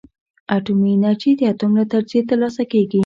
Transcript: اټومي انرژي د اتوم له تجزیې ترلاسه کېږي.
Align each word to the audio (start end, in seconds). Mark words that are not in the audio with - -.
اټومي 0.55 0.91
انرژي 0.95 1.31
د 1.37 1.41
اتوم 1.51 1.71
له 1.79 1.85
تجزیې 1.91 2.21
ترلاسه 2.29 2.63
کېږي. 2.71 2.99